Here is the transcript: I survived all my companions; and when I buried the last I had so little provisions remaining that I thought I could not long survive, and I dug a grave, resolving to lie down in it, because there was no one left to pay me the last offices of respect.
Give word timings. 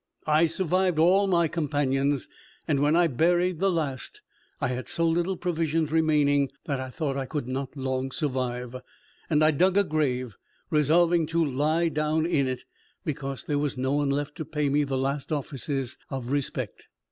I 0.25 0.47
survived 0.47 0.97
all 0.97 1.27
my 1.27 1.47
companions; 1.47 2.27
and 2.67 2.79
when 2.79 2.95
I 2.95 3.05
buried 3.05 3.59
the 3.59 3.69
last 3.69 4.21
I 4.59 4.69
had 4.69 4.87
so 4.87 5.07
little 5.07 5.37
provisions 5.37 5.91
remaining 5.91 6.49
that 6.65 6.79
I 6.79 6.89
thought 6.89 7.17
I 7.17 7.27
could 7.27 7.47
not 7.47 7.77
long 7.77 8.09
survive, 8.09 8.75
and 9.29 9.43
I 9.43 9.51
dug 9.51 9.77
a 9.77 9.83
grave, 9.83 10.37
resolving 10.71 11.27
to 11.27 11.45
lie 11.45 11.87
down 11.89 12.25
in 12.25 12.47
it, 12.47 12.63
because 13.05 13.43
there 13.43 13.59
was 13.59 13.77
no 13.77 13.91
one 13.91 14.09
left 14.09 14.35
to 14.37 14.43
pay 14.45 14.69
me 14.69 14.83
the 14.85 14.97
last 14.97 15.31
offices 15.31 15.97
of 16.09 16.31
respect. 16.31 16.87